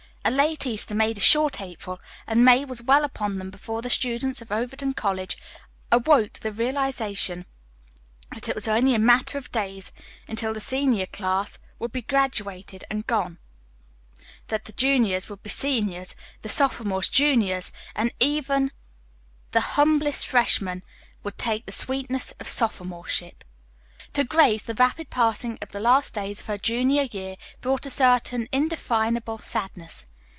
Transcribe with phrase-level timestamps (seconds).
[0.23, 3.89] A late Easter made a short April, and May was well upon them before the
[3.89, 5.35] students of Overton College
[5.91, 7.47] awoke to the realization
[8.31, 9.91] that it was only a matter of days
[10.27, 13.39] until the senior class would be graduated and gone;
[14.49, 18.71] that the juniors would be seniors, the sophomores juniors, and even
[19.53, 20.83] the humblest freshman
[21.23, 23.43] would taste the sweetness of sophomoreship.
[24.13, 27.89] To Grace the rapid passing of the last days of her junior year brought a
[27.89, 30.05] certain indefinable sadness.